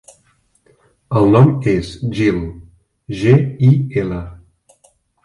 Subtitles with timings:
[1.19, 2.39] El nom és Gil:
[3.21, 3.35] ge,
[3.69, 3.71] i,
[4.05, 4.19] ela.